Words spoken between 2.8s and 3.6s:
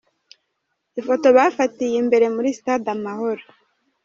Amahoro.